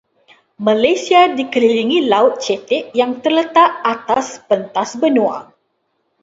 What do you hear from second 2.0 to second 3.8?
laut cetek yang terletak